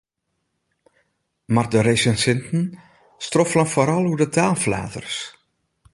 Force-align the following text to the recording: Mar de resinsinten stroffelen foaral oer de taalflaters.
Mar 1.53 1.67
de 1.73 1.81
resinsinten 1.89 2.61
stroffelen 3.27 3.71
foaral 3.73 4.05
oer 4.09 4.19
de 4.21 4.29
taalflaters. 4.35 5.15